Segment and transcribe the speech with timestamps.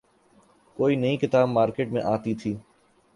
[0.77, 2.55] کوئی نئی کتاب مارکیٹ میں آتی تھی۔